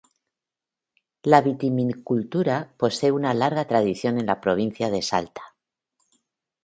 [1.21, 5.55] La vitivinicultura posee una larga tradición en la provincia de Salta.